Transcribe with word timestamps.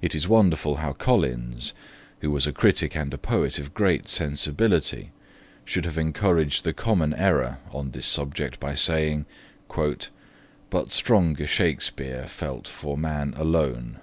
It 0.00 0.14
is 0.14 0.26
wonderful 0.26 0.76
how 0.76 0.94
Collins, 0.94 1.74
who 2.22 2.30
was 2.30 2.46
a 2.46 2.50
critic 2.50 2.96
and 2.96 3.12
a 3.12 3.18
poet 3.18 3.58
of 3.58 3.74
great 3.74 4.08
sensibility, 4.08 5.10
should 5.66 5.84
have 5.84 5.98
encouraged 5.98 6.64
the 6.64 6.72
common 6.72 7.12
error 7.12 7.58
on 7.70 7.90
this 7.90 8.06
subject 8.06 8.58
by 8.58 8.74
saying 8.74 9.26
'But 10.70 10.90
stronger 10.90 11.46
Shakespeare 11.46 12.26
felt 12.26 12.66
for 12.66 12.96
man 12.96 13.34
alone'. 13.36 14.00